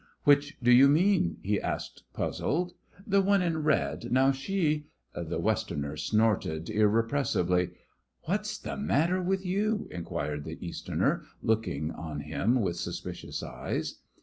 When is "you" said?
0.71-0.87, 9.45-9.87